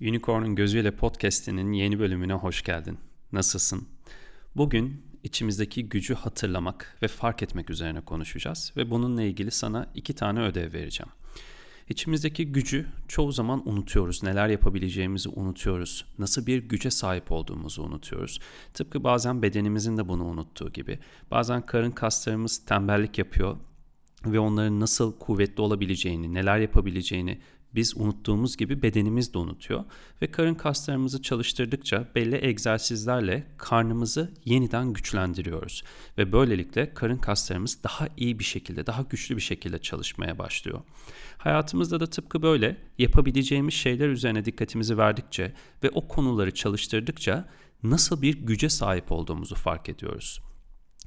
Unicorn'un 0.00 0.54
Gözüyle 0.54 0.90
Podcast'inin 0.90 1.72
yeni 1.72 1.98
bölümüne 1.98 2.32
hoş 2.32 2.62
geldin. 2.62 2.98
Nasılsın? 3.32 3.88
Bugün 4.56 5.02
içimizdeki 5.22 5.88
gücü 5.88 6.14
hatırlamak 6.14 6.98
ve 7.02 7.08
fark 7.08 7.42
etmek 7.42 7.70
üzerine 7.70 8.00
konuşacağız 8.00 8.72
ve 8.76 8.90
bununla 8.90 9.22
ilgili 9.22 9.50
sana 9.50 9.90
iki 9.94 10.14
tane 10.14 10.40
ödev 10.40 10.72
vereceğim. 10.72 11.12
İçimizdeki 11.88 12.52
gücü 12.52 12.86
çoğu 13.08 13.32
zaman 13.32 13.68
unutuyoruz. 13.68 14.22
Neler 14.22 14.48
yapabileceğimizi 14.48 15.28
unutuyoruz. 15.28 16.06
Nasıl 16.18 16.46
bir 16.46 16.58
güce 16.58 16.90
sahip 16.90 17.32
olduğumuzu 17.32 17.82
unutuyoruz. 17.82 18.40
Tıpkı 18.74 19.04
bazen 19.04 19.42
bedenimizin 19.42 19.96
de 19.96 20.08
bunu 20.08 20.24
unuttuğu 20.24 20.72
gibi. 20.72 20.98
Bazen 21.30 21.66
karın 21.66 21.90
kaslarımız 21.90 22.58
tembellik 22.58 23.18
yapıyor 23.18 23.56
ve 24.26 24.38
onların 24.38 24.80
nasıl 24.80 25.18
kuvvetli 25.18 25.60
olabileceğini, 25.60 26.34
neler 26.34 26.58
yapabileceğini 26.58 27.40
biz 27.74 27.96
unuttuğumuz 27.96 28.56
gibi 28.56 28.82
bedenimiz 28.82 29.34
de 29.34 29.38
unutuyor 29.38 29.84
ve 30.22 30.30
karın 30.30 30.54
kaslarımızı 30.54 31.22
çalıştırdıkça 31.22 32.08
belli 32.14 32.46
egzersizlerle 32.46 33.46
karnımızı 33.58 34.32
yeniden 34.44 34.92
güçlendiriyoruz 34.92 35.82
ve 36.18 36.32
böylelikle 36.32 36.94
karın 36.94 37.16
kaslarımız 37.16 37.82
daha 37.84 38.08
iyi 38.16 38.38
bir 38.38 38.44
şekilde, 38.44 38.86
daha 38.86 39.02
güçlü 39.02 39.36
bir 39.36 39.42
şekilde 39.42 39.78
çalışmaya 39.78 40.38
başlıyor. 40.38 40.80
Hayatımızda 41.38 42.00
da 42.00 42.06
tıpkı 42.06 42.42
böyle 42.42 42.76
yapabileceğimiz 42.98 43.74
şeyler 43.74 44.08
üzerine 44.08 44.44
dikkatimizi 44.44 44.98
verdikçe 44.98 45.52
ve 45.82 45.90
o 45.90 46.08
konuları 46.08 46.54
çalıştırdıkça 46.54 47.48
nasıl 47.82 48.22
bir 48.22 48.34
güce 48.46 48.68
sahip 48.68 49.12
olduğumuzu 49.12 49.54
fark 49.54 49.88
ediyoruz. 49.88 50.40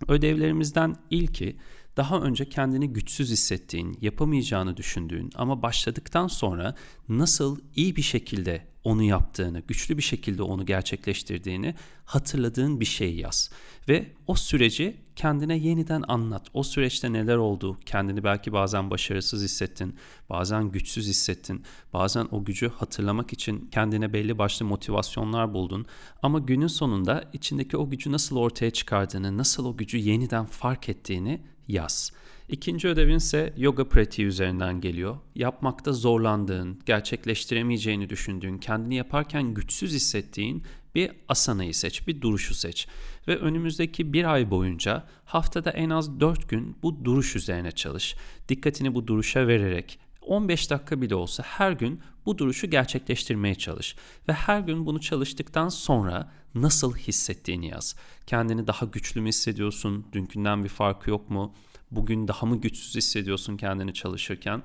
Ödevlerimizden 0.07 0.95
ilki 1.09 1.57
daha 1.98 2.22
önce 2.22 2.50
kendini 2.50 2.94
güçsüz 2.94 3.31
hissettiğin, 3.31 3.98
yapamayacağını 4.02 4.77
düşündüğün 4.77 5.30
ama 5.36 5.62
başladıktan 5.62 6.27
sonra 6.27 6.76
nasıl 7.09 7.59
iyi 7.76 7.95
bir 7.95 8.02
şekilde 8.02 8.72
onu 8.84 9.04
yaptığını, 9.04 9.59
güçlü 9.59 9.98
bir 9.98 10.04
şekilde 10.04 10.44
onu 10.44 10.66
gerçekleştirdiğini 10.66 11.76
hatırladığın 12.05 12.80
bir 12.80 12.86
şey 12.86 13.16
yaz. 13.16 13.52
Ve 13.89 14.11
o 14.28 14.36
süreci 14.36 14.98
kendine 15.16 15.58
yeniden 15.58 16.03
anlat. 16.08 16.48
O 16.53 16.64
süreçte 16.64 17.14
neler 17.14 17.36
oldu? 17.36 17.78
Kendini 17.86 18.23
belki 18.23 18.53
bazen 18.53 18.89
başarısız 18.89 19.44
hissettin, 19.44 19.95
bazen 20.30 20.72
güçsüz 20.72 21.08
hissettin, 21.08 21.64
bazen 21.94 22.28
o 22.31 22.45
gücü 22.45 22.70
hatırlamak 22.70 23.33
için 23.33 23.70
kendine 23.72 24.14
belli 24.14 24.38
başlı 24.38 24.66
motivasyonlar 24.66 25.53
buldun. 25.53 25.86
Ama 26.22 26.39
günün 26.39 26.67
sonunda 26.67 27.23
içindeki 27.33 27.78
o 27.78 27.89
gücü 27.89 28.11
nasıl 28.11 28.38
ortaya 28.38 28.72
çıkardığını, 28.72 29.38
nasıl 29.38 29.66
o 29.66 29.78
gücü 29.78 29.98
yeniden 29.98 30.45
fark 30.45 30.89
ettiğini 30.89 31.42
yaz. 31.67 32.12
İkinci 32.50 32.88
ödevin 32.88 33.16
ise 33.16 33.54
yoga 33.58 33.90
pratiği 33.90 34.28
üzerinden 34.28 34.81
geliyor. 34.81 35.17
Yapmakta 35.36 35.94
zorlandığın, 35.94 36.80
gerçekleştiremeyeceğini 36.86 38.09
düşündüğün, 38.09 38.58
kendini 38.58 38.95
yaparken 38.95 39.54
güçsüz 39.54 39.94
hissettiğin 39.94 40.64
bir 40.95 41.12
asanayı 41.28 41.73
seç, 41.73 42.08
bir 42.08 42.22
duruşu 42.22 42.54
seç. 42.56 42.88
Ve 43.28 43.38
önümüzdeki 43.38 44.14
bir 44.14 44.34
ay 44.34 44.50
boyunca 44.50 45.08
haftada 45.26 45.72
en 45.72 45.89
az 45.89 46.20
4 46.20 46.50
gün 46.50 46.78
bu 46.84 47.06
duruş 47.06 47.36
üzerine 47.36 47.72
çalış. 47.72 48.16
Dikkatini 48.50 48.95
bu 48.95 49.08
duruşa 49.08 49.48
vererek 49.48 50.00
15 50.22 50.69
dakika 50.69 51.02
bile 51.02 51.16
olsa 51.16 51.44
her 51.44 51.72
gün 51.72 52.02
bu 52.25 52.38
duruşu 52.38 52.69
gerçekleştirmeye 52.69 53.55
çalış. 53.55 53.95
Ve 54.30 54.33
her 54.33 54.59
gün 54.59 54.86
bunu 54.86 55.02
çalıştıktan 55.02 55.69
sonra 55.69 56.31
nasıl 56.55 56.95
hissettiğini 56.95 57.67
yaz. 57.67 57.95
Kendini 58.27 58.67
daha 58.67 58.86
güçlü 58.86 59.22
mü 59.22 59.30
hissediyorsun? 59.30 60.05
Dünkünden 60.14 60.64
bir 60.64 60.69
farkı 60.69 61.09
yok 61.09 61.30
mu? 61.30 61.55
Bugün 61.92 62.27
daha 62.27 62.45
mı 62.45 62.61
güçsüz 62.61 62.95
hissediyorsun 62.95 63.58
kendini 63.58 63.94
çalışırken? 63.94 64.61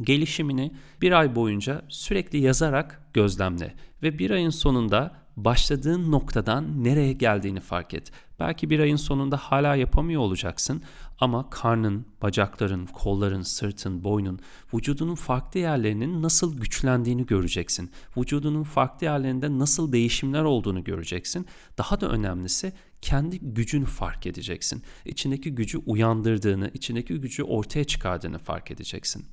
Gelişimini 0.00 0.72
bir 1.00 1.12
ay 1.12 1.34
boyunca 1.34 1.84
sürekli 1.88 2.38
yazarak 2.38 3.02
gözlemle 3.14 3.74
ve 4.02 4.18
bir 4.18 4.30
ayın 4.30 4.50
sonunda 4.50 5.16
başladığın 5.44 6.12
noktadan 6.12 6.84
nereye 6.84 7.12
geldiğini 7.12 7.60
fark 7.60 7.94
et. 7.94 8.12
Belki 8.40 8.70
bir 8.70 8.80
ayın 8.80 8.96
sonunda 8.96 9.36
hala 9.36 9.74
yapamıyor 9.74 10.20
olacaksın 10.20 10.82
ama 11.20 11.50
karnın, 11.50 12.06
bacakların, 12.22 12.86
kolların, 12.86 13.42
sırtın, 13.42 14.04
boynun, 14.04 14.40
vücudunun 14.74 15.14
farklı 15.14 15.60
yerlerinin 15.60 16.22
nasıl 16.22 16.60
güçlendiğini 16.60 17.26
göreceksin. 17.26 17.90
Vücudunun 18.16 18.62
farklı 18.62 19.06
yerlerinde 19.06 19.58
nasıl 19.58 19.92
değişimler 19.92 20.42
olduğunu 20.42 20.84
göreceksin. 20.84 21.46
Daha 21.78 22.00
da 22.00 22.08
önemlisi 22.08 22.72
kendi 23.02 23.38
gücünü 23.38 23.84
fark 23.84 24.26
edeceksin. 24.26 24.82
İçindeki 25.04 25.54
gücü 25.54 25.78
uyandırdığını, 25.78 26.70
içindeki 26.74 27.14
gücü 27.14 27.42
ortaya 27.42 27.84
çıkardığını 27.84 28.38
fark 28.38 28.70
edeceksin. 28.70 29.26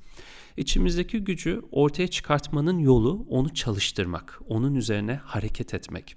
İçimizdeki 0.56 1.18
gücü 1.18 1.62
ortaya 1.72 2.08
çıkartmanın 2.08 2.78
yolu 2.78 3.26
onu 3.28 3.54
çalıştırmak, 3.54 4.40
onun 4.48 4.74
üzerine 4.74 5.20
hareket 5.24 5.74
etmek. 5.74 6.16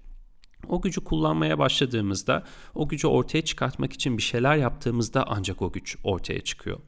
O 0.70 0.82
gücü 0.82 1.04
kullanmaya 1.04 1.60
başladığımızda, 1.60 2.44
o 2.76 2.88
gücü 2.88 3.08
ortaya 3.08 3.42
çıkartmak 3.42 3.94
için 3.94 4.18
bir 4.18 4.22
şeyler 4.22 4.56
yaptığımızda 4.56 5.26
ancak 5.28 5.62
o 5.62 5.72
güç 5.72 5.98
ortaya 6.04 6.42
çıkıyor. 6.42 6.80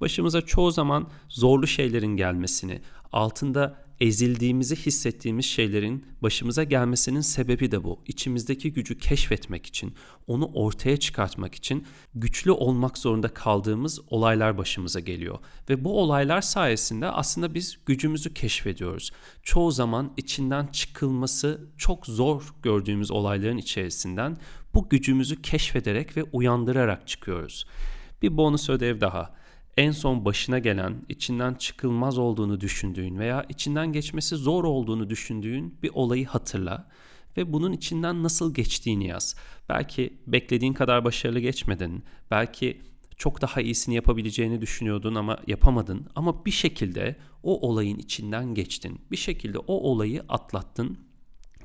Başımıza 0.00 0.42
çoğu 0.42 0.70
zaman 0.70 1.08
zorlu 1.28 1.66
şeylerin 1.66 2.16
gelmesini, 2.16 2.80
altında 3.12 3.83
ezildiğimizi 4.00 4.76
hissettiğimiz 4.76 5.44
şeylerin 5.44 6.06
başımıza 6.22 6.64
gelmesinin 6.64 7.20
sebebi 7.20 7.70
de 7.70 7.84
bu. 7.84 8.02
İçimizdeki 8.06 8.72
gücü 8.72 8.98
keşfetmek 8.98 9.66
için, 9.66 9.94
onu 10.26 10.50
ortaya 10.54 10.96
çıkartmak 10.96 11.54
için 11.54 11.86
güçlü 12.14 12.50
olmak 12.50 12.98
zorunda 12.98 13.28
kaldığımız 13.28 14.00
olaylar 14.08 14.58
başımıza 14.58 15.00
geliyor. 15.00 15.38
Ve 15.70 15.84
bu 15.84 16.00
olaylar 16.00 16.40
sayesinde 16.40 17.06
aslında 17.06 17.54
biz 17.54 17.78
gücümüzü 17.86 18.34
keşfediyoruz. 18.34 19.12
Çoğu 19.42 19.70
zaman 19.70 20.12
içinden 20.16 20.66
çıkılması 20.66 21.60
çok 21.78 22.06
zor 22.06 22.54
gördüğümüz 22.62 23.10
olayların 23.10 23.58
içerisinden 23.58 24.36
bu 24.74 24.88
gücümüzü 24.88 25.42
keşfederek 25.42 26.16
ve 26.16 26.24
uyandırarak 26.32 27.08
çıkıyoruz. 27.08 27.66
Bir 28.22 28.36
bonus 28.36 28.70
ödev 28.70 29.00
daha 29.00 29.34
en 29.76 29.90
son 29.90 30.24
başına 30.24 30.58
gelen, 30.58 31.02
içinden 31.08 31.54
çıkılmaz 31.54 32.18
olduğunu 32.18 32.60
düşündüğün 32.60 33.18
veya 33.18 33.46
içinden 33.48 33.92
geçmesi 33.92 34.36
zor 34.36 34.64
olduğunu 34.64 35.10
düşündüğün 35.10 35.78
bir 35.82 35.90
olayı 35.94 36.26
hatırla 36.26 36.88
ve 37.36 37.52
bunun 37.52 37.72
içinden 37.72 38.22
nasıl 38.22 38.54
geçtiğini 38.54 39.06
yaz. 39.06 39.36
Belki 39.68 40.18
beklediğin 40.26 40.72
kadar 40.72 41.04
başarılı 41.04 41.40
geçmedin. 41.40 42.04
Belki 42.30 42.80
çok 43.16 43.42
daha 43.42 43.60
iyisini 43.60 43.94
yapabileceğini 43.94 44.60
düşünüyordun 44.60 45.14
ama 45.14 45.38
yapamadın 45.46 46.06
ama 46.14 46.44
bir 46.44 46.50
şekilde 46.50 47.16
o 47.42 47.68
olayın 47.68 47.98
içinden 47.98 48.54
geçtin. 48.54 49.00
Bir 49.10 49.16
şekilde 49.16 49.58
o 49.58 49.74
olayı 49.74 50.22
atlattın 50.28 50.98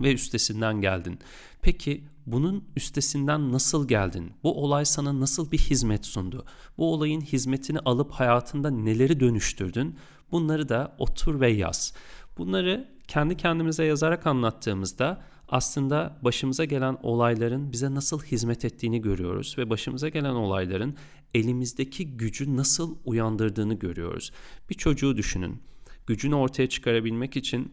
ve 0.02 0.14
üstesinden 0.14 0.82
geldin. 0.82 1.20
Peki 1.62 2.04
bunun 2.26 2.64
üstesinden 2.76 3.52
nasıl 3.52 3.88
geldin? 3.88 4.32
Bu 4.44 4.64
olay 4.64 4.86
sana 4.86 5.20
nasıl 5.20 5.52
bir 5.52 5.58
hizmet 5.58 6.06
sundu? 6.06 6.46
Bu 6.78 6.94
olayın 6.94 7.22
hizmetini 7.22 7.80
alıp 7.80 8.12
hayatında 8.12 8.70
neleri 8.70 9.20
dönüştürdün? 9.20 9.96
Bunları 10.32 10.70
da 10.70 10.96
otur 11.00 11.40
ve 11.40 11.52
yaz. 11.52 11.94
Bunları 12.38 12.88
kendi 13.08 13.38
kendimize 13.38 13.86
yazarak 13.86 14.28
anlattığımızda 14.28 15.22
aslında 15.50 16.18
başımıza 16.22 16.66
gelen 16.66 16.98
olayların 17.04 17.72
bize 17.72 17.96
nasıl 17.96 18.24
hizmet 18.24 18.66
ettiğini 18.66 19.02
görüyoruz 19.02 19.56
ve 19.58 19.70
başımıza 19.70 20.10
gelen 20.10 20.36
olayların 20.36 20.96
elimizdeki 21.34 22.18
gücü 22.18 22.56
nasıl 22.58 22.96
uyandırdığını 23.06 23.74
görüyoruz. 23.74 24.32
Bir 24.70 24.76
çocuğu 24.76 25.18
düşünün. 25.18 25.62
Gücünü 26.08 26.36
ortaya 26.36 26.70
çıkarabilmek 26.70 27.38
için 27.38 27.72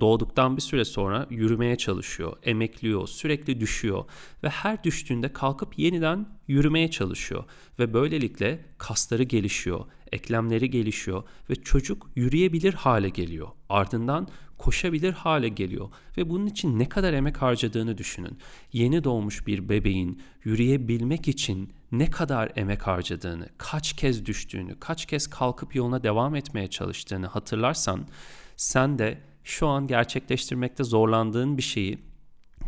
doğduktan 0.00 0.56
bir 0.56 0.62
süre 0.62 0.84
sonra 0.84 1.26
yürümeye 1.30 1.76
çalışıyor, 1.76 2.36
emekliyor, 2.42 3.08
sürekli 3.08 3.60
düşüyor 3.60 4.04
ve 4.42 4.48
her 4.48 4.84
düştüğünde 4.84 5.32
kalkıp 5.32 5.78
yeniden 5.78 6.26
yürümeye 6.48 6.90
çalışıyor 6.90 7.44
ve 7.78 7.94
böylelikle 7.94 8.64
kasları 8.78 9.22
gelişiyor, 9.22 9.84
eklemleri 10.12 10.70
gelişiyor 10.70 11.22
ve 11.50 11.54
çocuk 11.54 12.10
yürüyebilir 12.16 12.74
hale 12.74 13.08
geliyor. 13.08 13.48
Ardından 13.68 14.28
koşabilir 14.58 15.12
hale 15.12 15.48
geliyor 15.48 15.88
ve 16.16 16.30
bunun 16.30 16.46
için 16.46 16.78
ne 16.78 16.88
kadar 16.88 17.12
emek 17.12 17.42
harcadığını 17.42 17.98
düşünün. 17.98 18.38
Yeni 18.72 19.04
doğmuş 19.04 19.46
bir 19.46 19.68
bebeğin 19.68 20.22
yürüyebilmek 20.44 21.28
için 21.28 21.72
ne 21.92 22.10
kadar 22.10 22.52
emek 22.56 22.86
harcadığını, 22.86 23.48
kaç 23.58 23.92
kez 23.92 24.26
düştüğünü, 24.26 24.80
kaç 24.80 25.06
kez 25.06 25.26
kalkıp 25.26 25.74
yoluna 25.74 26.02
devam 26.02 26.34
etmeye 26.36 26.66
çalıştığını 26.66 27.26
hatırlarsan 27.26 28.06
sen 28.56 28.98
de 28.98 29.29
şu 29.50 29.66
an 29.66 29.86
gerçekleştirmekte 29.86 30.84
zorlandığın 30.84 31.56
bir 31.56 31.62
şeyi 31.62 31.98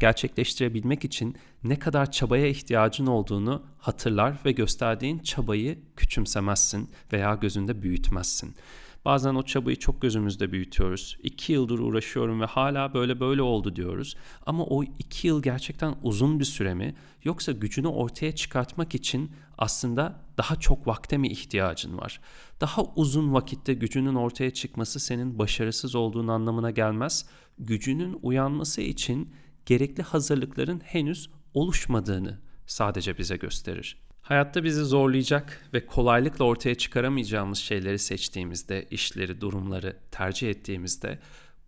gerçekleştirebilmek 0.01 1.05
için 1.05 1.37
ne 1.65 1.79
kadar 1.79 2.11
çabaya 2.11 2.47
ihtiyacın 2.47 3.07
olduğunu 3.07 3.63
hatırlar 3.79 4.37
ve 4.45 4.53
gösterdiğin 4.53 5.19
çabayı 5.19 5.79
küçümsemezsin 5.97 6.91
veya 7.13 7.35
gözünde 7.35 7.83
büyütmezsin. 7.83 8.55
Bazen 9.05 9.35
o 9.35 9.43
çabayı 9.43 9.77
çok 9.77 10.03
gözümüzde 10.03 10.53
büyütüyoruz. 10.53 11.17
İki 11.23 11.53
yıldır 11.53 11.79
uğraşıyorum 11.79 12.41
ve 12.41 12.45
hala 12.45 12.95
böyle 12.95 13.21
böyle 13.21 13.43
oldu 13.43 13.77
diyoruz. 13.77 14.17
Ama 14.47 14.65
o 14.65 14.83
iki 14.83 15.27
yıl 15.27 15.43
gerçekten 15.43 15.95
uzun 16.03 16.41
bir 16.41 16.45
süre 16.45 16.75
mi? 16.75 16.95
Yoksa 17.25 17.53
gücünü 17.53 17.89
ortaya 17.89 18.35
çıkartmak 18.35 18.95
için 18.95 19.31
aslında 19.59 20.21
daha 20.39 20.57
çok 20.57 20.87
vakte 20.87 21.19
mi 21.19 21.29
ihtiyacın 21.29 21.99
var? 21.99 22.21
Daha 22.61 22.83
uzun 22.97 23.35
vakitte 23.35 23.75
gücünün 23.75 24.15
ortaya 24.15 24.51
çıkması 24.51 25.01
senin 25.01 25.39
başarısız 25.39 25.95
olduğun 25.95 26.29
anlamına 26.29 26.71
gelmez. 26.71 27.27
gücünün 27.59 28.19
uyanması 28.23 28.81
için 28.81 29.35
gerekli 29.67 30.03
hazırlıkların 30.03 30.81
henüz 30.85 31.31
oluşmadığını 31.55 32.41
sadece 32.67 33.19
bize 33.19 33.37
gösterir. 33.37 34.03
Hayatta 34.23 34.65
bizi 34.65 34.85
zorlayacak 34.85 35.69
ve 35.75 35.87
kolaylıkla 35.87 36.45
ortaya 36.45 36.75
çıkaramayacağımız 36.75 37.59
şeyleri 37.59 37.99
seçtiğimizde, 37.99 38.87
işleri, 38.91 39.41
durumları 39.41 39.97
tercih 40.11 40.51
ettiğimizde 40.51 41.19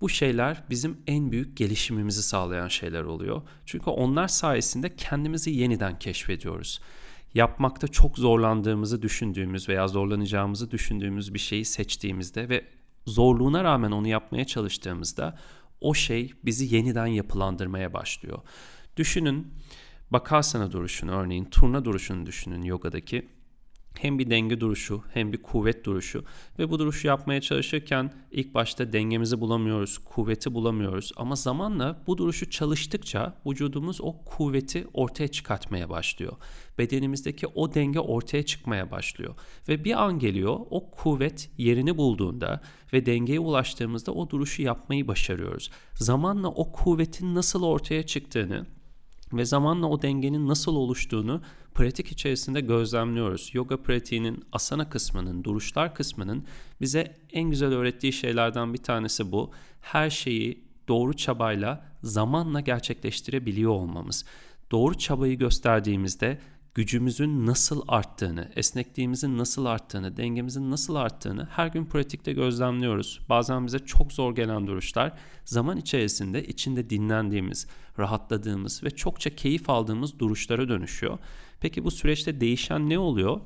bu 0.01 0.09
şeyler 0.09 0.62
bizim 0.71 0.97
en 1.06 1.33
büyük 1.33 1.56
gelişimimizi 1.56 2.23
sağlayan 2.23 2.69
şeyler 2.69 3.03
oluyor. 3.03 3.43
Çünkü 3.67 3.91
onlar 3.91 4.29
sayesinde 4.29 4.97
kendimizi 4.97 5.51
yeniden 5.51 5.99
keşfediyoruz. 5.99 6.81
Yapmakta 7.35 7.89
çok 7.89 8.19
zorlandığımızı 8.19 9.03
düşündüğümüz 9.03 9.69
veya 9.69 9.89
zorlanacağımızı 9.89 10.71
düşündüğümüz 10.71 11.35
bir 11.35 11.39
şeyi 11.39 11.65
seçtiğimizde 11.65 12.49
ve 12.49 12.65
zorluğuna 13.06 13.65
rağmen 13.65 13.91
onu 13.91 14.09
yapmaya 14.09 14.45
çalıştığımızda 14.45 15.39
o 15.81 15.95
şey 15.95 16.33
bizi 16.45 16.75
yeniden 16.75 17.06
yapılandırmaya 17.06 17.93
başlıyor. 17.93 18.39
Düşünün 18.97 19.53
Bakasana 20.15 20.73
duruşunu 20.73 21.11
örneğin 21.11 21.45
turna 21.45 21.85
duruşunu 21.85 22.27
düşünün 22.27 22.63
yogadaki. 22.63 23.29
Hem 23.99 24.19
bir 24.19 24.31
denge 24.31 24.61
duruşu 24.61 25.03
hem 25.15 25.33
bir 25.33 25.43
kuvvet 25.43 25.85
duruşu 25.85 26.25
ve 26.59 26.71
bu 26.71 26.79
duruşu 26.79 27.07
yapmaya 27.07 27.41
çalışırken 27.41 28.13
ilk 28.31 28.55
başta 28.55 28.93
dengemizi 28.93 29.41
bulamıyoruz, 29.41 29.99
kuvveti 29.99 30.55
bulamıyoruz 30.55 31.13
ama 31.17 31.37
zamanla 31.37 32.03
bu 32.07 32.19
duruşu 32.19 32.51
çalıştıkça 32.51 33.41
vücudumuz 33.47 34.01
o 34.01 34.25
kuvveti 34.25 34.87
ortaya 34.93 35.29
çıkartmaya 35.29 35.91
başlıyor. 35.91 36.33
Bedenimizdeki 36.79 37.47
o 37.47 37.75
denge 37.75 38.01
ortaya 38.01 38.43
çıkmaya 38.43 38.91
başlıyor 38.91 39.35
ve 39.69 39.85
bir 39.85 40.05
an 40.05 40.19
geliyor 40.19 40.57
o 40.71 40.91
kuvvet 40.91 41.51
yerini 41.59 41.97
bulduğunda 41.97 42.61
ve 42.93 43.07
dengeye 43.07 43.41
ulaştığımızda 43.41 44.13
o 44.13 44.31
duruşu 44.31 44.63
yapmayı 44.63 45.09
başarıyoruz. 45.09 45.71
Zamanla 45.95 46.49
o 46.49 46.73
kuvvetin 46.73 47.35
nasıl 47.35 47.63
ortaya 47.63 48.07
çıktığını 48.07 48.67
ve 49.39 49.45
zamanla 49.45 49.87
o 49.87 50.03
dengenin 50.03 50.49
nasıl 50.49 50.77
oluştuğunu 50.77 51.43
pratik 51.75 52.13
içerisinde 52.13 52.61
gözlemliyoruz. 52.61 53.51
Yoga 53.53 53.83
pratiğinin 53.83 54.45
asana 54.53 54.89
kısmının, 54.89 55.45
duruşlar 55.45 55.95
kısmının 55.95 56.45
bize 56.81 57.17
en 57.33 57.51
güzel 57.51 57.73
öğrettiği 57.73 58.13
şeylerden 58.13 58.75
bir 58.75 58.83
tanesi 58.83 59.33
bu. 59.33 59.51
Her 59.81 60.11
şeyi 60.11 60.65
doğru 60.89 61.13
çabayla 61.17 61.87
zamanla 62.03 62.61
gerçekleştirebiliyor 62.61 63.73
olmamız. 63.73 64.25
Doğru 64.71 64.99
çabayı 64.99 65.39
gösterdiğimizde 65.39 66.39
gücümüzün 66.75 67.47
nasıl 67.47 67.82
arttığını, 67.88 68.50
esnekliğimizin 68.56 69.38
nasıl 69.38 69.65
arttığını, 69.65 70.17
dengemizin 70.17 70.71
nasıl 70.71 70.94
arttığını 70.94 71.49
her 71.50 71.67
gün 71.67 71.85
pratikte 71.85 72.32
gözlemliyoruz. 72.32 73.21
Bazen 73.29 73.67
bize 73.67 73.79
çok 73.79 74.12
zor 74.12 74.35
gelen 74.35 74.67
duruşlar 74.67 75.19
zaman 75.44 75.76
içerisinde 75.76 76.44
içinde 76.44 76.91
dinlendiğimiz, 76.91 77.67
rahatladığımız 77.99 78.85
ve 78.85 78.91
çokça 78.91 79.31
keyif 79.31 79.71
aldığımız 79.71 80.19
duruşlara 80.19 80.69
dönüşüyor. 80.69 81.19
Peki 81.61 81.85
bu 81.85 81.91
süreçte 81.91 82.41
değişen 82.41 82.91
ne 82.91 82.99
oluyor? 82.99 83.41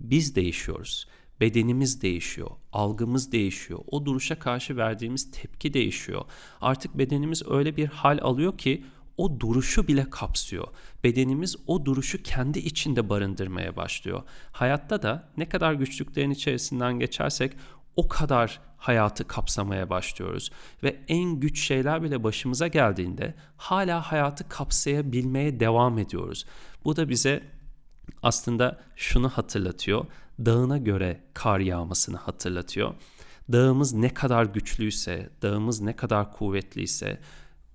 Biz 0.00 0.36
değişiyoruz. 0.36 1.08
Bedenimiz 1.40 2.02
değişiyor, 2.02 2.50
algımız 2.72 3.32
değişiyor, 3.32 3.80
o 3.86 4.06
duruşa 4.06 4.38
karşı 4.38 4.76
verdiğimiz 4.76 5.30
tepki 5.30 5.74
değişiyor. 5.74 6.24
Artık 6.60 6.98
bedenimiz 6.98 7.42
öyle 7.48 7.76
bir 7.76 7.86
hal 7.86 8.18
alıyor 8.22 8.58
ki 8.58 8.84
o 9.18 9.40
duruşu 9.40 9.88
bile 9.88 10.10
kapsıyor. 10.10 10.68
Bedenimiz 11.04 11.56
o 11.66 11.84
duruşu 11.84 12.22
kendi 12.22 12.58
içinde 12.58 13.08
barındırmaya 13.08 13.76
başlıyor. 13.76 14.22
Hayatta 14.52 15.02
da 15.02 15.28
ne 15.36 15.48
kadar 15.48 15.72
güçlüklerin 15.72 16.30
içerisinden 16.30 16.98
geçersek 16.98 17.52
o 17.96 18.08
kadar 18.08 18.60
hayatı 18.76 19.26
kapsamaya 19.26 19.90
başlıyoruz 19.90 20.50
ve 20.82 20.96
en 21.08 21.40
güç 21.40 21.60
şeyler 21.60 22.02
bile 22.02 22.24
başımıza 22.24 22.66
geldiğinde 22.66 23.34
hala 23.56 24.12
hayatı 24.12 24.48
kapsayabilmeye 24.48 25.60
devam 25.60 25.98
ediyoruz. 25.98 26.46
Bu 26.84 26.96
da 26.96 27.08
bize 27.08 27.42
aslında 28.22 28.80
şunu 28.96 29.28
hatırlatıyor. 29.28 30.06
Dağına 30.44 30.78
göre 30.78 31.20
kar 31.34 31.58
yağmasını 31.58 32.16
hatırlatıyor. 32.16 32.94
Dağımız 33.52 33.92
ne 33.92 34.14
kadar 34.14 34.44
güçlüyse, 34.44 35.30
dağımız 35.42 35.80
ne 35.80 35.96
kadar 35.96 36.32
kuvvetliyse 36.32 37.20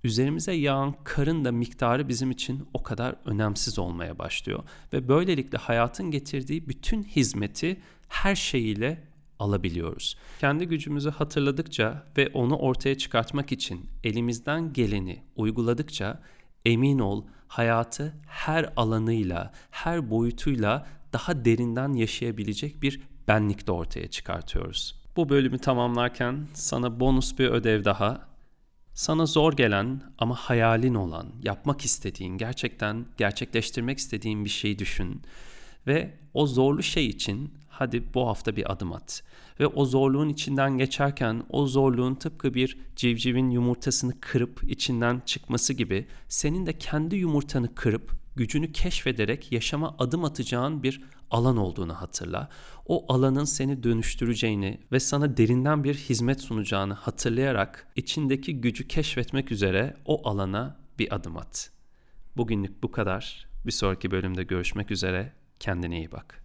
üzerimize 0.04 0.52
yağan 0.52 0.94
karın 1.04 1.44
da 1.44 1.52
miktarı 1.52 2.08
bizim 2.08 2.30
için 2.30 2.68
o 2.74 2.82
kadar 2.82 3.16
önemsiz 3.24 3.78
olmaya 3.78 4.18
başlıyor 4.18 4.62
ve 4.92 5.08
böylelikle 5.08 5.58
hayatın 5.58 6.10
getirdiği 6.10 6.68
bütün 6.68 7.02
hizmeti 7.02 7.80
her 8.08 8.34
şeyiyle 8.34 9.04
alabiliyoruz. 9.38 10.16
Kendi 10.40 10.66
gücümüzü 10.66 11.10
hatırladıkça 11.10 12.06
ve 12.16 12.28
onu 12.34 12.56
ortaya 12.56 12.98
çıkartmak 12.98 13.52
için 13.52 13.86
elimizden 14.04 14.72
geleni 14.72 15.22
uyguladıkça 15.36 16.20
emin 16.64 16.98
ol 16.98 17.24
hayatı 17.48 18.14
her 18.26 18.72
alanıyla, 18.76 19.52
her 19.70 20.10
boyutuyla 20.10 20.86
daha 21.12 21.44
derinden 21.44 21.92
yaşayabilecek 21.92 22.82
bir 22.82 23.00
benlik 23.28 23.66
de 23.66 23.72
ortaya 23.72 24.10
çıkartıyoruz. 24.10 25.04
Bu 25.16 25.28
bölümü 25.28 25.58
tamamlarken 25.58 26.46
sana 26.54 27.00
bonus 27.00 27.38
bir 27.38 27.48
ödev 27.48 27.84
daha 27.84 28.33
sana 28.94 29.26
zor 29.26 29.52
gelen 29.52 30.00
ama 30.18 30.34
hayalin 30.34 30.94
olan, 30.94 31.26
yapmak 31.42 31.84
istediğin, 31.84 32.38
gerçekten 32.38 33.06
gerçekleştirmek 33.16 33.98
istediğin 33.98 34.44
bir 34.44 34.50
şeyi 34.50 34.78
düşün 34.78 35.22
ve 35.86 36.14
o 36.34 36.46
zorlu 36.46 36.82
şey 36.82 37.06
için 37.06 37.54
hadi 37.68 38.14
bu 38.14 38.28
hafta 38.28 38.56
bir 38.56 38.72
adım 38.72 38.92
at. 38.92 39.22
Ve 39.60 39.66
o 39.66 39.84
zorluğun 39.84 40.28
içinden 40.28 40.78
geçerken 40.78 41.42
o 41.50 41.66
zorluğun 41.66 42.14
tıpkı 42.14 42.54
bir 42.54 42.78
civcivin 42.96 43.50
yumurtasını 43.50 44.20
kırıp 44.20 44.64
içinden 44.70 45.22
çıkması 45.26 45.72
gibi 45.72 46.06
senin 46.28 46.66
de 46.66 46.78
kendi 46.78 47.16
yumurtanı 47.16 47.74
kırıp 47.74 48.23
gücünü 48.36 48.72
keşfederek 48.72 49.52
yaşama 49.52 49.96
adım 49.98 50.24
atacağın 50.24 50.82
bir 50.82 51.02
alan 51.30 51.56
olduğunu 51.56 52.00
hatırla. 52.00 52.48
O 52.86 53.12
alanın 53.14 53.44
seni 53.44 53.82
dönüştüreceğini 53.82 54.80
ve 54.92 55.00
sana 55.00 55.36
derinden 55.36 55.84
bir 55.84 55.94
hizmet 55.94 56.40
sunacağını 56.40 56.94
hatırlayarak 56.94 57.86
içindeki 57.96 58.60
gücü 58.60 58.88
keşfetmek 58.88 59.52
üzere 59.52 59.96
o 60.04 60.28
alana 60.28 60.76
bir 60.98 61.14
adım 61.14 61.36
at. 61.36 61.70
Bugünlük 62.36 62.82
bu 62.82 62.90
kadar. 62.90 63.46
Bir 63.66 63.72
sonraki 63.72 64.10
bölümde 64.10 64.42
görüşmek 64.42 64.90
üzere. 64.90 65.32
Kendine 65.60 65.98
iyi 65.98 66.12
bak. 66.12 66.43